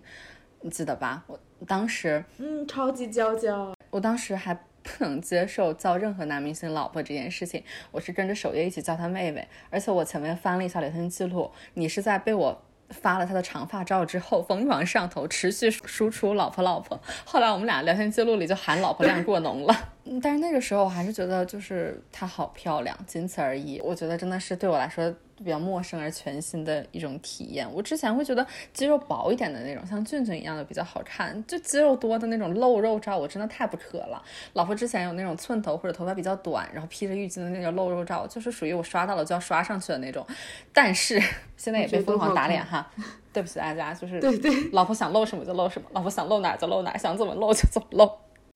[0.62, 1.24] 你记得吧？
[1.28, 3.74] 我当时嗯，超级娇娇。
[3.90, 4.56] 我当时还
[4.98, 9.48] 不能接受叫任何男明星老婆这件事情，我是跟着首页一起叫他妹妹。
[9.70, 17.00] 而且我前面翻了一下聊天记录，你是在被我发了他的长发照之后疯狂上头，持续输出老婆老婆。
[17.24, 19.76] 后来我们俩聊天记录里就喊老婆量过浓了。
[20.22, 23.82] 但是那个时候我还是觉得就是她好漂亮，仅此而已。
[23.84, 25.14] 我觉得真的是对我来说。
[25.42, 27.66] 比较陌生而全新的一种体验。
[27.74, 31.42] 我之前会觉得肌肉薄一点的那种，像俊俊一样的比较好看。
[31.48, 34.22] 就肌肉多的那种露肉照，我真的太不可了。
[34.52, 40.28] 老婆之前有那种寸头或者头发比较短，然后披着浴巾的那种露肉照，就是属于我刷到了就要刷上去的那种。
[40.74, 41.18] 但是
[41.56, 42.86] 现在也被疯狂打脸哈，
[43.32, 48.12] 对不起大家，就是对对，老婆想露什么就露什么，老婆想露哪就露哪，想怎么露就怎么露。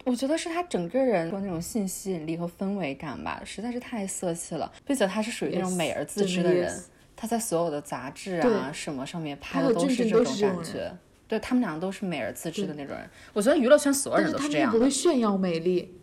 [0.05, 6.71] 我觉得是他整个人说那种性吸引力和氛围感吧，实在是太色气了，并且他是属于那种美而自知的人。
[7.15, 13.07] 他在所有的杂志啊什么上面拍的都是这种感觉，对他们两个都是美而自知的那种人。
[13.31, 14.71] 我觉得娱乐圈所有人都是这样。
[14.71, 15.95] 不会炫耀美丽，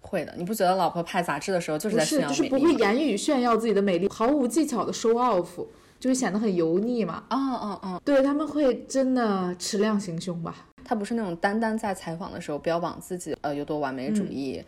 [0.00, 0.32] 会的。
[0.38, 2.38] 你不觉得老婆拍杂志的时候就是在炫耀美丽？
[2.38, 5.66] 就是不会言语炫耀自己的美丽，毫无技巧的 show off，
[5.98, 7.24] 就会显得很油腻嘛。
[7.28, 8.00] 啊啊啊！
[8.04, 10.68] 对他们会真的持量行凶吧？
[10.84, 14.62] 他不是那种单单在采访的时候标榜自己呃有多完美主义。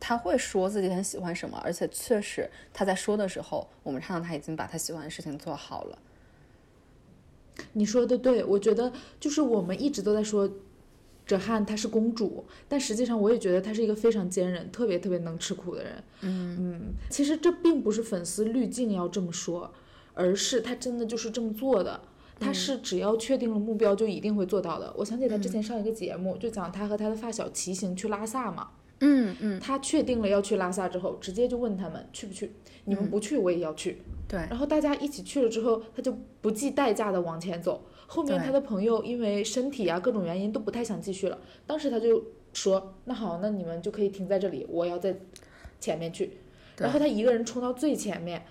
[0.00, 5.98] 他会说自己很喜欢什么，而且确实他在说的时候，我们看到他已经把他喜欢的事情做好了。
[7.72, 10.50] 你说的对，我觉得就是我们一直都在说
[11.24, 16.04] 哲瀚她是公主，但实际上我也觉得她是一个非常坚韧、特别特别能吃苦的人。
[16.20, 19.72] 嗯嗯，其实这并不是粉丝滤镜要这么说，
[20.12, 22.02] 而是他真的就是这么做的。
[22.40, 24.92] 他是只要确定了目标就一定会做到的。
[24.96, 28.70] 我想起他之前上一个节目，就讲他和他的发小骑行去拉萨嘛。
[29.00, 32.52] 嗯嗯，他确定了要去拉萨之后，直接就问他们去不去？
[32.84, 34.02] 你们不去，我也要去。
[34.28, 37.84] 对，然后大家一起去了之后，他就不计代价的往前走。
[38.06, 45.14] 后面他的朋友因为身体啊各种原因都不太想继续了，当时他就说：“那好，那你们就可以停在这里，我要在
[45.80, 46.38] 前面去。”
[46.78, 48.44] 然后他一个人冲到最前面，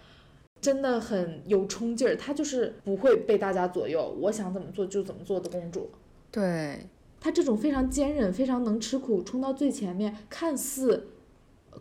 [0.64, 2.16] 真的很有冲劲儿。
[2.16, 5.92] 她就是不会被大家左右，我想怎么做就怎么做的公主。
[6.32, 6.88] 对。
[7.20, 11.08] 她这种非常坚韧、非常能吃苦，冲到最前面，看似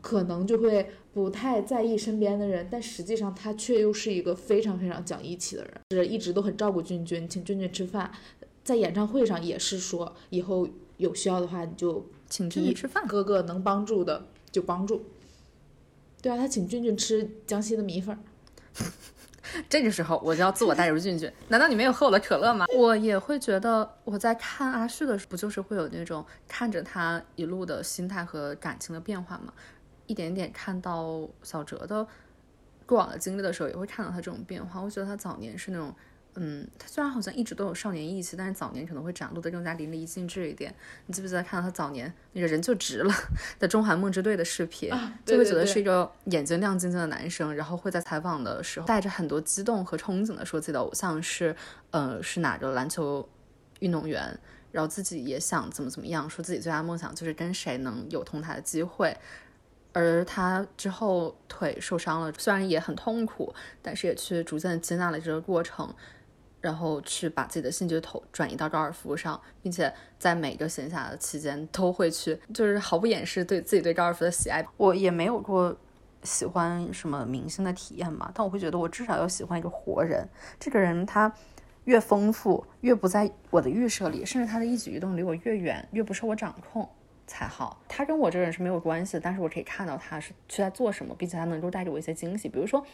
[0.01, 8.13] 可能就会不太在意身边的人，但实际上她却又是一个非常非常讲义气的人，是一直都很照顾俊俊，请俊俊吃饭，
[8.63, 10.69] 在演唱会上也是说，以后
[10.99, 15.03] 有需要的话你就请俊俊吃饭， 哥哥能帮助的就帮助。
[16.23, 18.17] 对啊，他请俊俊吃江西的米粉。
[19.69, 22.67] 这个时候我就要自我代入进去，难道你没有喝我的可乐吗？
[22.75, 29.53] 我也会觉得我在看阿旭的时候，不就是会有那种看着他一路的心态和感情的变化吗？
[30.07, 32.07] 一点点看到小哲的
[32.87, 34.81] 过往的经历的时候，也会看到他这种变化。
[34.81, 35.95] 我觉得他早年是那种。
[36.35, 40.75] 嗯，他虽然好像一直都有少年意气，但是早年可能会展露的更加淋漓尽致一点。
[41.07, 43.15] 你记不记得看到他早年那个人就直了
[43.59, 44.91] 的中韩梦之队的视频，
[45.27, 51.55] 就会觉得是一个眼睛亮晶晶的男生，然后会在采访的时候带着很多激动和憧憬的说自己的偶像是，
[51.91, 53.29] 呃，是哪个篮球
[53.81, 54.39] 运动员，
[54.71, 59.15] 然后自己也想怎么怎么样，说自己最大梦想就是跟谁能有同台的机会。
[59.95, 65.95] 而他之后腿受伤了，虽然也很痛苦，但是也去逐渐接纳了这个过程。
[66.63, 74.65] 然后去把自己的兴趣投转移到高尔夫上，并且在每个闲暇的期间都会去，就是毫不掩饰对自己对高尔夫的喜爱。
[74.77, 75.77] 我也没有过
[76.23, 80.27] 喜欢什么明星的体验嘛，但我会觉得我至少要喜欢一个活人。
[80.61, 81.35] 这个人他
[81.85, 86.89] 越丰富，越不在我的预设里，甚至他的一举一动离我越远，越不受我掌控
[87.27, 87.83] 才好。
[87.89, 92.87] 他跟我这个人是没有关系的，但是我可以看到他是是在做什么，并且他能够带给我一些惊喜，比如说。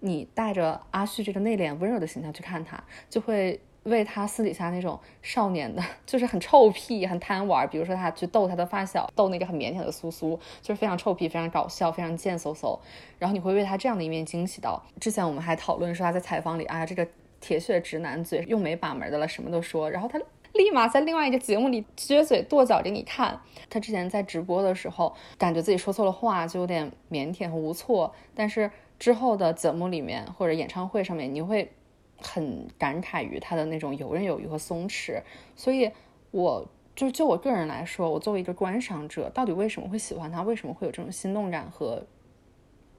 [0.00, 7.68] 你带着阿旭这个内敛温柔的形象去看他，就会为他私底下那种少年的， 就是很臭屁、很贪玩。
[7.68, 12.78] 比如说他去逗他的发小，逗那个很腼腆的苏苏，就是非常臭屁、非常搞笑、非常贱嗖嗖。
[13.18, 14.82] 然后你会为他这样的一面惊喜到。
[15.00, 17.06] 之前我们还讨论说他在采访里，啊，这个
[17.40, 19.90] 铁血直男嘴又没把门的了，什么都说。
[19.90, 20.18] 然后他
[20.54, 23.38] 立马在另外一个节目里撅嘴跺脚给你看。
[23.68, 28.70] 他之前在直播的时候，感觉自己说错了话，就有点腼腆和无措，但是。
[28.98, 31.70] 之后的节目里面或者演唱会上面，你会
[32.16, 35.20] 很感慨于他的那种游刃有余和松弛。
[35.56, 35.90] 所以，
[36.30, 40.42] 我就就我个人来说，我作为一个观赏者，到底为什么会喜欢他？
[40.42, 42.06] 为什么会有这种心动感和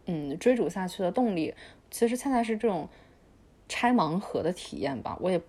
[0.05, 1.55] 嗯追逐下去的动力。
[1.89, 2.87] 其实恰恰是这种
[3.69, 5.39] 拆盲盒的体验吧，我也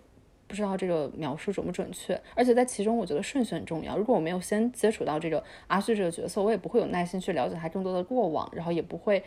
[0.46, 2.18] 不知道这个描述准不准确。
[2.37, 3.96] 而且在其中，我觉得顺序很重要。
[3.98, 9.22] 如果我没有先接触到这个阿旭这个角色，我也不会有耐心去了解他更多的过往，然后也不会。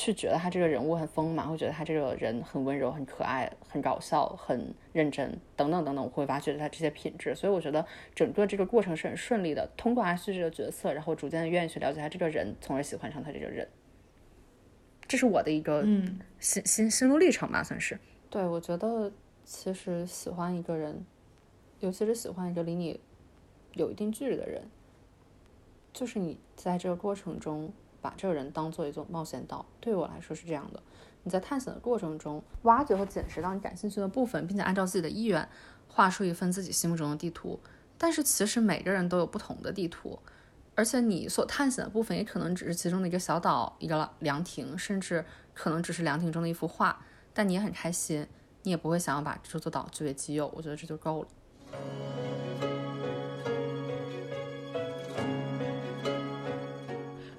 [0.00, 7.34] 去觉得他这个人物很丰满，会觉得他这个人很温柔、很可爱、很搞笑、很认真等等等等，我会挖掘他这些品质。
[7.34, 7.84] 所以我觉得
[8.14, 9.68] 整个这个过程是很顺利的。
[9.76, 13.66] 通过阿旭这个角色，然后逐渐的愿意去了解他这个人，从而喜欢上他这个人。
[15.08, 15.82] 这是我的一个
[16.38, 17.98] 心心心路历程吧，算是。
[18.30, 19.10] 对，我觉得
[19.44, 21.04] 其实喜欢一个人，
[21.80, 23.00] 尤其是喜欢一个离你
[23.72, 24.62] 有一定距离的人，
[25.92, 27.72] 就是你在这个过程中。
[28.00, 30.82] 把这个人当做一座冒险岛，对我来说是这样的。
[31.24, 35.46] 你在探险的过程中，挖掘和捡拾到你感兴趣的部分，并且按照自己的意愿
[35.88, 37.58] 画出一份自己心目中的地图。
[37.98, 40.18] 但是其实每个人都有不同的地图，
[40.74, 47.04] 而且你所探险的部分也可能只是其中的一个小岛、一个凉亭，甚至可能只是凉亭中的一幅画。
[47.34, 48.26] 但你也很开心，
[48.62, 50.46] 你也不会想要把这座岛据为己有。
[50.54, 51.28] 我觉得这就够了。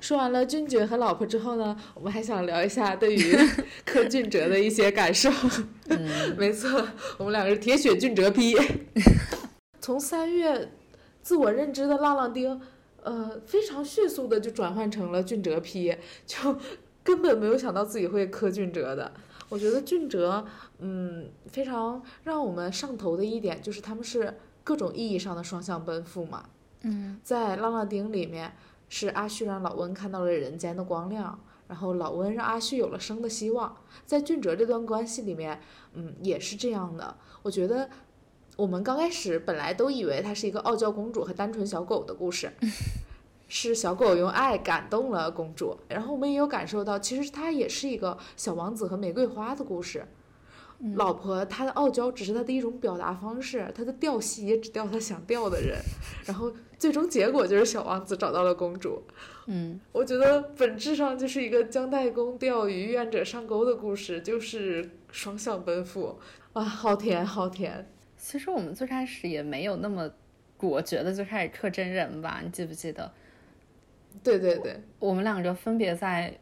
[0.10, 3.38] 说完了俊爵和老婆之后呢，我们还想聊一下对于
[3.86, 5.30] 柯俊哲的一些感受。
[6.36, 6.84] 没错，
[7.20, 8.58] 我们两个是铁血俊哲批。
[9.80, 10.72] 从三月
[11.22, 12.60] 自我认知的浪浪丁，
[13.04, 15.96] 呃，非常迅速的就转换成了俊哲批，
[16.26, 16.58] 就
[17.04, 19.14] 根本没有想到自己会柯俊哲的。
[19.48, 20.44] 我觉得俊哲，
[20.80, 26.46] 嗯，非常让我们上头的一点就是他们是各种意义上的双向奔赴嘛。
[26.82, 28.52] 嗯，在浪浪丁里面。
[28.90, 33.78] 是阿旭让老温看到了人间的光亮，然后老温让阿旭有了生的希望。
[34.06, 35.62] 在俊哲这段关系里面，
[35.94, 37.16] 嗯，也是这样的。
[37.44, 37.90] 我觉得
[38.58, 42.52] 我们刚开始本来都以为它是一个傲娇公主和单纯小狗的故事，
[43.48, 45.78] 是小狗用爱感动了公主。
[45.88, 50.06] 然后我们也有感受到，其实它也是一个小王子和玫瑰花的故事。
[50.96, 55.78] 老婆她的傲娇只是她的一种表达方式，她的调戏也只调她想调的人，
[56.26, 59.04] 然后最终结果就是小王子找到了公主。
[59.48, 66.18] 嗯，我觉得本质上就是一个姜太公钓鱼愿者上钩的故事，就是双向奔赴
[66.54, 67.86] 啊，好甜好甜。
[68.18, 70.10] 其实我们最开始也没有那么
[70.56, 73.12] 果决的就开始刻真人吧，你记不记得？
[74.24, 76.40] 对对对，我们两个分别在。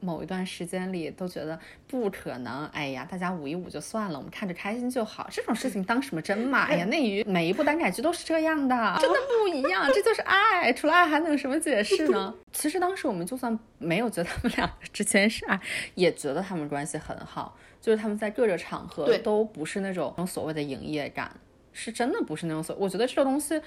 [0.00, 5.28] 某一段时间里都觉得不可能，哎呀，大家舞一舞就算了，我们看着开心就好。
[5.30, 6.64] 这种事情当什么真嘛？
[6.64, 12.34] 哎呀，内娱每一部耽改剧都是这样的，真的不一样，这就是爱，除了爱还能有什么解释呢？
[12.52, 15.60] 其实当时我们就算没有觉得他们俩之间是爱，
[15.94, 21.30] 也觉得他们关系很好，就是他们在各个场合都不是那种所谓的营业感，
[21.72, 22.74] 是真的不是那种所。
[22.76, 23.60] 我觉得这个东西，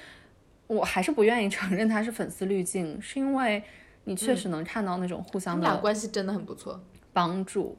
[0.67, 3.63] 我还是不愿意承认它是粉丝滤镜，是因为。
[4.09, 6.79] 你确实能看到那种互相的，他们俩关系真的很不错，
[7.13, 7.77] 帮助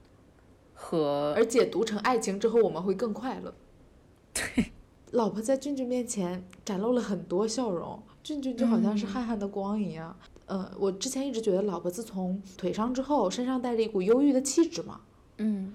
[0.73, 3.53] 和而解读成爱情之后，我们会更快乐。
[4.33, 4.71] 对，
[5.11, 10.17] 老婆在俊俊面前展露了很多笑容，俊俊就好像是汉汉的光一样。
[10.47, 15.01] 嗯，我之前一直觉得老婆自从腿伤之后，身上带着一股忧郁的气质嘛。
[15.39, 15.75] 嗯，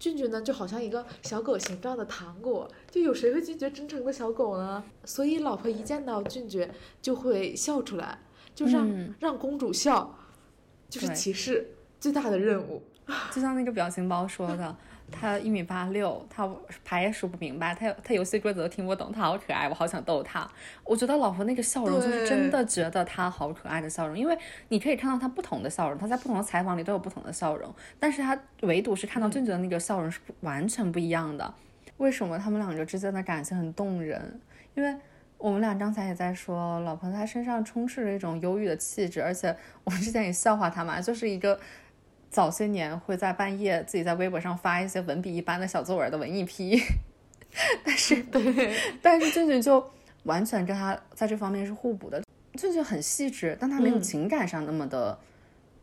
[0.00, 4.82] 俊俊呢就好像一个小狗形状的糖果，就有谁会拒绝真诚的小狗呢？
[5.04, 6.68] 所以老婆一见到俊俊
[7.00, 8.18] 就会笑出来。
[8.54, 10.14] 就让让公主笑，
[10.88, 11.66] 就是骑士
[11.98, 12.82] 最大的任务。
[13.30, 14.74] 就像那个表情包说的，
[15.12, 16.50] 他一米八六，他
[16.86, 20.50] 牌也数不明白，他他游戏规则都听不懂，他好可爱，我好想逗他。
[20.84, 24.34] 我觉得老婆那个笑容就是真的觉得他好可爱的笑容，因为
[24.68, 31.52] 你可以看到他不同的笑容，他在不同的采访里都有不同的笑容，但是他唯独是看到俊俊的那个笑容是完全不一样的。
[31.98, 34.40] 为什么他们两个之间的感情很动人？
[34.74, 34.96] 因为。
[35.38, 41.60] 我们俩刚才也在说，老婆她身上充斥着一种忧郁的气质，而且 我们之前也笑话她嘛，就是一个
[42.30, 46.80] 早些年会在半夜自己在微博上发一些文笔一般的小作文的文艺批，
[47.84, 49.84] 但是对，但是俊俊就
[50.22, 52.22] 完全跟他在这方面是互补的。
[52.54, 55.18] 俊俊很细致，但他没有情感上那么的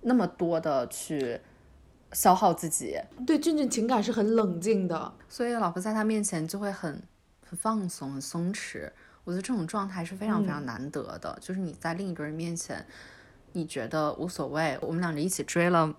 [0.02, 1.40] 那么多的去
[2.14, 2.98] 消耗自己。
[3.28, 7.04] 对，俊俊情感是很冷静的，所以老婆在他面前就会很
[7.48, 8.90] 很放松、很松弛。
[9.24, 12.86] 我觉得这种状态是非常非常难得的，就是你在另一个人面前，
[13.54, 14.78] 你觉得无所谓。
[14.82, 15.94] 我们两个一起追了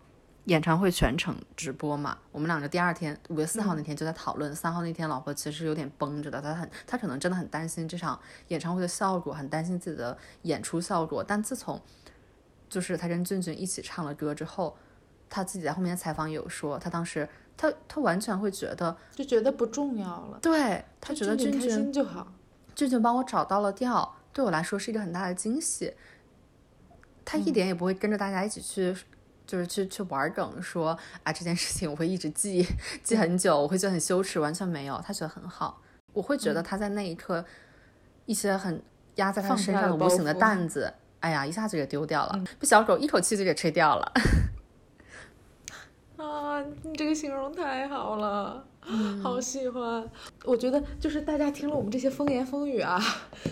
[0.47, 8.19] 演唱会全程直播嘛，我们两个第二天五月四号那天就在讨论，三号那天老婆其实有点绷着的，她很她可能真的很担心这场
[8.49, 11.23] 演唱会的效果，很担心自己的演出效果。
[11.23, 11.81] 但自从
[12.69, 14.77] 就是他跟俊俊一起唱了歌之后，
[15.31, 22.27] 他自己在后面采访也有说，他当时他他完全会觉得就觉得不重要了，对他觉得俊俊就好。
[22.75, 25.95] 俊俊帮我找到了调，对我来说是一个很大的惊喜。
[27.25, 28.95] 他一点也不会跟着大家一起去，
[29.47, 32.67] 就是去去玩梗，说啊这件事情我会一直记
[33.03, 35.81] 记很久，我会觉得很羞耻，完全没有，他觉得很好。
[36.13, 37.45] 我会觉得他在那一刻，
[38.27, 38.83] 一些很
[39.15, 44.13] 压在他身上的无形的担子，哎呀，一下子给丢掉了，被小狗一口气就给吹掉了。
[46.23, 48.65] 啊，你这个形容太好了，
[49.21, 50.09] 好喜欢。
[50.45, 53.03] 我觉得就是大家听了我们这些风言风语啊，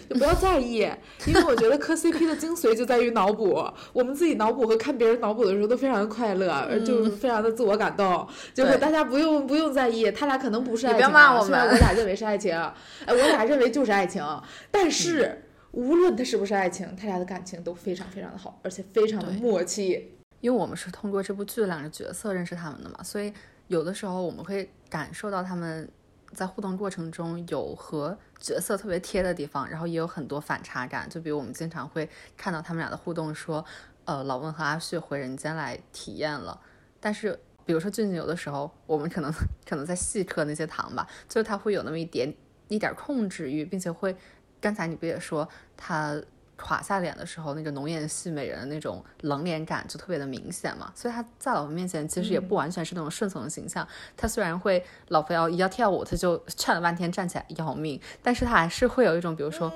[0.09, 0.89] 就不要在意，
[1.27, 3.68] 因为我觉得磕 CP 的精髓就在于脑补。
[3.93, 8.25] 我们自己脑补和看别人脑补的时候都非常的快乐，就是非常的自我感动。
[8.55, 11.11] 就是大家不用不用在意，他俩可能不是爱情，
[11.43, 12.73] 虽然我俩认为是爱情，哎，
[13.09, 14.25] 我俩认为就是爱情。
[14.71, 20.14] 但是无论他是不是爱情，他俩的感情都非常非常的好，而且非常的默契。
[20.41, 23.32] 因为我们是通过这部剧两个角色认识他们的嘛，所以
[23.68, 25.88] 有的时候我们会感受到他们
[26.32, 31.09] 在互动过程中有和角色特别贴的地方，然后也有很多反差感。
[31.11, 33.64] 就比如我们经常会看到他们俩的互动，说，
[34.05, 36.59] 呃，老温和阿旭回人间来体验了。
[36.99, 39.30] 但是，比如说俊俊有的时候，我们可能
[39.68, 42.34] 可能在细嗑那些糖吧，就是他会有那么一点
[42.68, 44.16] 一点控制欲，并且会，
[44.61, 46.20] 刚才你不也说他。
[46.61, 53.87] 垮下脸的时候，那个浓颜系美人的那种冷脸感就特别的明显嘛，所以他在老婆面前其实也不完全是那种顺从的形象。
[54.17, 59.73] 他虽然会老婆要要跳舞，他就劝了半天站起来要命，但是他还是会有一种，比如说，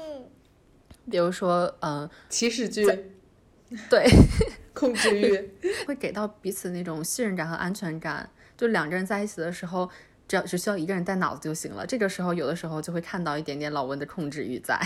[1.11, 2.85] 比如说，嗯，起始句，
[3.91, 4.07] 对，
[4.72, 5.51] 控制欲，
[5.89, 8.28] 会给到彼此那种信任感和安全感。
[8.57, 9.89] 就两个人在一起的时候，
[10.28, 11.87] 只要只需要一个人带脑子就行了。
[11.87, 14.78] 这个时候，有的时候就会看到一点点老温的控制欲在。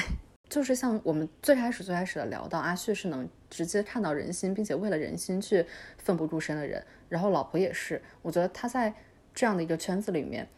[0.49, 5.65] 就是像我们最开始最开始的聊到，阿旭是能直接看到人心，并且为了人心去
[5.99, 6.83] 奋不顾身的人。
[7.09, 8.95] 然后老婆也是，我觉得他在
[9.35, 10.49] 这样的一个圈子里面，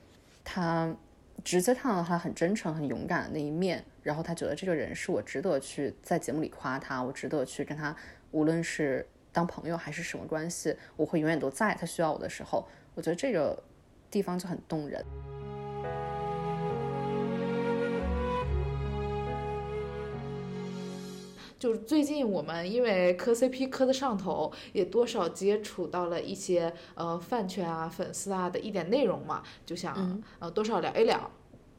[0.45, 0.95] 他
[1.43, 3.85] 直接看到他很真诚、很勇敢的那一面。
[4.03, 7.95] 然后他觉得这个人是我值得去在节目里夸他，我值得去跟他，
[8.31, 12.67] 无论是当朋友还是什么关系，我会永远都在他需要我的时候。
[12.95, 13.63] 我觉得这个
[14.11, 15.05] 地方就很动人。
[21.61, 31.31] 就是最近我们因为磕 CP 磕的上头，也多少接触到了一些呃饭圈啊、粉丝啊的一点内容嘛，就想呃多少聊一聊。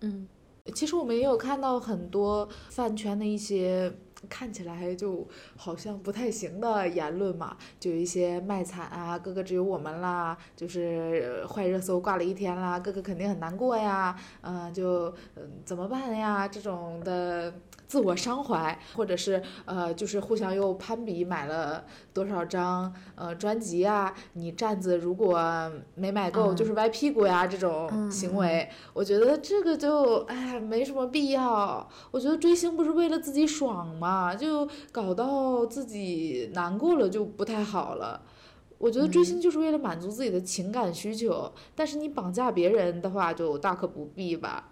[0.01, 0.27] 嗯，
[0.75, 3.91] 其实我们也有看到很多饭圈的一些。
[4.29, 5.27] 看起来就
[5.57, 16.47] 好像不太行的言论嘛，就有一些卖惨啊，哥哥只有我们啦，就是坏热搜挂了一天啦，哥哥肯定很难过呀，嗯，就嗯怎么办呀？
[16.47, 17.51] 这种的
[17.91, 21.83] 自我伤怀，或者是呃，就是互相又攀比买了
[22.13, 31.85] 多少张呃专辑啊，你站子如果没买够就是歪屁股呀，这种行为，我觉得这个就哎没什么必要。
[32.11, 34.31] 我觉得追星不是为了自己爽吗？
[34.31, 38.21] 啊，就搞到自己难过了，就不太好了。
[38.77, 44.70] 我觉得追星就是为了满足自己的情感需求，但是你绑架别人的话，就大可不必吧。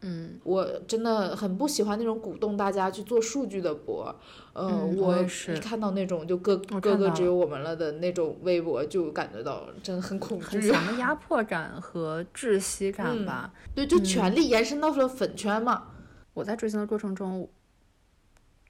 [0.00, 4.14] 嗯，我真的很不喜欢那种鼓动大家去做数据的博。
[4.54, 10.60] 嗯，我一看到那种就哥哥哥只有我们了的那种微博，就感觉到真的很恐惧。
[10.60, 13.52] 很强的压迫感和窒息感吧。
[13.74, 15.88] 对，就权力延伸到了粉圈嘛。
[16.34, 17.50] 我在追星的过程中。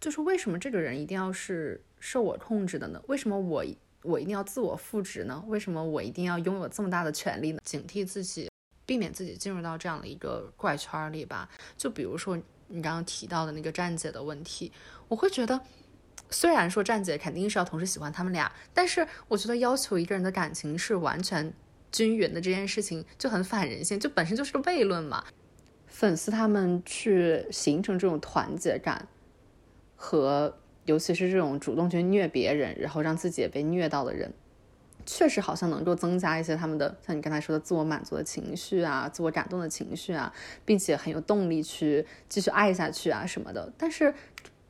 [0.01, 2.99] 就是为什么这个人一定要是受我控制的呢？
[3.07, 3.62] 为什么我
[4.03, 5.45] 我一定要自我复制呢？
[5.47, 7.61] 为什么我一定要拥有这么大的权利呢？
[7.62, 8.49] 警惕自己，
[8.91, 11.49] 避免自己进入到这样的一个怪圈里吧。
[11.76, 12.36] 就比如说
[12.66, 14.72] 你刚刚提到的那个站姐的问题，
[15.07, 15.61] 我会觉得，
[16.28, 21.55] 虽然说站姐肯定是要同时喜欢他们俩，但是我觉得要求一个人的感情是完全
[21.93, 25.24] 均匀的这件事情就很反人性，就本身就是个悖论嘛。
[25.86, 29.07] 粉丝他们去形成这种团结感。
[29.95, 34.32] 和尤其是这种主动去虐别人，然后让自己也被虐到的人，
[35.13, 40.33] 确实好像能够增加一些他们的像你刚才说的自我满足的情绪啊，自我感动的情绪啊，
[40.65, 43.73] 并且很有动力去继续爱下去啊什么的。
[43.77, 44.15] 但是，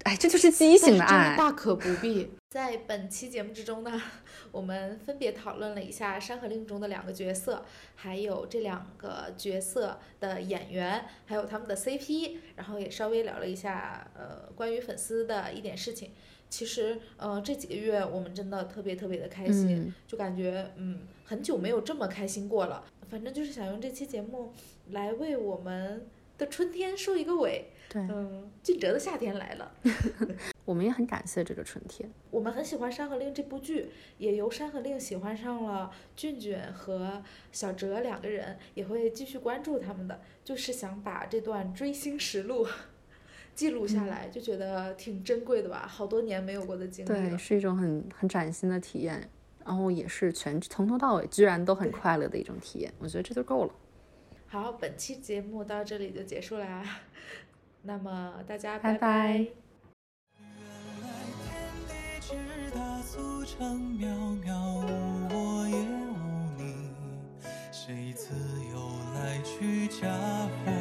[0.04, 2.32] 哎，这就是畸形的爱，大可不必。
[2.50, 4.02] 在本期节目之中呢，
[4.50, 7.62] 我们分别讨论了一下《山河令》中的两个角色，
[7.94, 16.10] 还有这两个角色的演员，还有他们的 CP，然后也稍微聊了一下呃关于粉丝的一点事情。
[16.50, 22.84] 其实呃这几个月我们真的特别特别的开心，就感觉嗯很久没有这么开心过了。
[23.08, 24.52] 反正就是想用这期节目
[24.90, 27.70] 来为我们的春天收一个尾。
[27.92, 29.72] 对，嗯，俊哲的夏天来了，
[30.64, 32.08] 我们也很感谢这个春天。
[32.30, 37.20] 我们很喜欢《山河令》这部剧，也由《山河令》喜欢上了俊俊和
[37.50, 42.64] 小哲两个人，也会继续关注他们的，就是想把这段追星实录
[43.54, 47.08] 记录下来，就觉得挺珍贵的吧，好多年没有过的经历。
[47.08, 49.28] 对，是一种很很崭新的体验。
[49.62, 53.72] 然后也是全从头到尾居然都很快乐的一种体验，我觉得这就够了。
[54.46, 56.82] 好，本期节目到这里就结束啦，
[57.82, 60.48] 那么大家拜拜拜原
[61.02, 61.52] 来天
[61.86, 62.34] 地之
[62.74, 64.06] 大，俗成渺
[64.42, 64.88] 渺，无
[65.28, 66.16] 我也无
[66.56, 66.90] 你。
[67.70, 68.34] 谁自
[68.72, 68.80] 由
[69.14, 70.72] 来去嫁祸